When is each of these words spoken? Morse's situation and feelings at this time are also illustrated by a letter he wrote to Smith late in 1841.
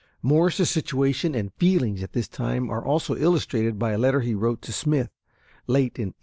Morse's 0.23 0.67
situation 0.71 1.35
and 1.35 1.53
feelings 1.53 2.01
at 2.01 2.13
this 2.13 2.27
time 2.27 2.71
are 2.71 2.83
also 2.83 3.15
illustrated 3.15 3.77
by 3.77 3.91
a 3.91 3.99
letter 3.99 4.21
he 4.21 4.33
wrote 4.33 4.59
to 4.63 4.73
Smith 4.73 5.11
late 5.67 5.99
in 5.99 6.07
1841. 6.15 6.15